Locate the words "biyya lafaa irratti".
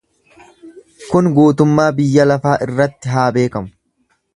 2.01-3.17